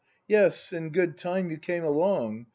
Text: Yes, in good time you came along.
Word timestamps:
Yes, 0.27 0.73
in 0.73 0.89
good 0.89 1.15
time 1.15 1.51
you 1.51 1.59
came 1.59 1.83
along. 1.83 2.47